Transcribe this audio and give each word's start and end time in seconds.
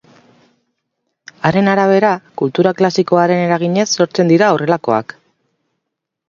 Haren 1.49 1.69
arabera, 1.73 2.09
kultura 2.43 2.71
klasikoaren 2.79 3.43
eraginez 3.49 3.87
sortzen 3.99 4.33
dira 4.33 4.49
horrelakoak. 4.57 5.17